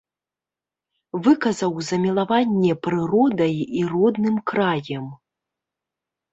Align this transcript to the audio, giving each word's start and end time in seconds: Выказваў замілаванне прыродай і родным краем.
Выказваў 1.27 1.75
замілаванне 1.89 2.73
прыродай 2.89 3.55
і 3.61 3.87
родным 3.95 4.43
краем. 4.55 5.05